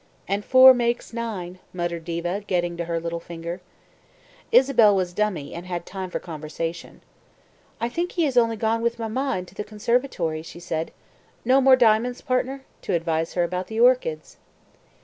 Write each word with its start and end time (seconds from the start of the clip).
("And 0.27 0.43
four 0.43 0.73
makes 0.73 1.13
nine," 1.13 1.59
muttered 1.73 2.05
Diva, 2.05 2.41
getting 2.47 2.75
to 2.75 2.85
her 2.85 2.99
little 2.99 3.19
finger.) 3.19 3.61
Isabel 4.51 4.95
was 4.95 5.13
dummy, 5.13 5.53
and 5.53 5.67
had 5.67 5.85
time 5.85 6.09
for 6.09 6.19
conversation. 6.19 7.01
"I 7.79 7.87
think 7.87 8.13
he 8.13 8.23
has 8.23 8.35
only 8.35 8.55
gone 8.57 8.81
with 8.81 8.97
Mamma 8.97 9.37
into 9.37 9.53
the 9.53 9.63
conservatory," 9.63 10.41
she 10.41 10.59
said 10.59 10.89
"no 11.45 11.61
more 11.61 11.75
diamonds, 11.75 12.21
partner? 12.21 12.63
to 12.81 12.93
advise 12.95 13.33
her 13.35 13.43
about 13.43 13.67
the 13.67 13.79
orchids." 13.79 14.37